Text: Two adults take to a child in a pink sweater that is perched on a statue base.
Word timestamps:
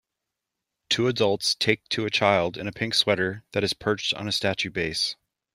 Two 0.89 1.05
adults 1.05 1.53
take 1.53 1.87
to 1.89 2.07
a 2.07 2.09
child 2.09 2.57
in 2.57 2.67
a 2.67 2.71
pink 2.71 2.95
sweater 2.95 3.43
that 3.51 3.63
is 3.63 3.75
perched 3.75 4.15
on 4.15 4.27
a 4.27 4.31
statue 4.31 4.71
base. 4.71 5.15